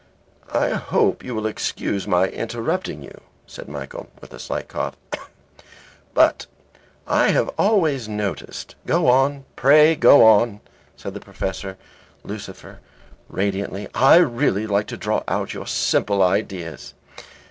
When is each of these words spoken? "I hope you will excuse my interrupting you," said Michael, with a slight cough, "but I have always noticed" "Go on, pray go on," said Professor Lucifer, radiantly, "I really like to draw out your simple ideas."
"I 0.55 0.69
hope 0.69 1.23
you 1.23 1.35
will 1.35 1.45
excuse 1.45 2.07
my 2.07 2.25
interrupting 2.27 3.03
you," 3.03 3.21
said 3.45 3.67
Michael, 3.69 4.09
with 4.19 4.33
a 4.33 4.39
slight 4.39 4.67
cough, 4.67 4.95
"but 6.15 6.47
I 7.05 7.27
have 7.29 7.51
always 7.55 8.09
noticed" 8.09 8.73
"Go 8.87 9.05
on, 9.07 9.45
pray 9.55 9.93
go 9.93 10.25
on," 10.25 10.61
said 10.97 11.21
Professor 11.21 11.77
Lucifer, 12.23 12.79
radiantly, 13.29 13.89
"I 13.93 14.15
really 14.15 14.65
like 14.65 14.87
to 14.87 14.97
draw 14.97 15.21
out 15.27 15.53
your 15.53 15.67
simple 15.67 16.23
ideas." 16.23 16.95